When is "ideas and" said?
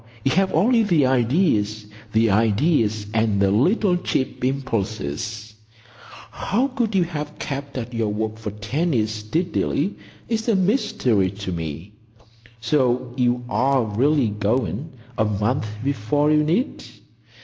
2.31-3.39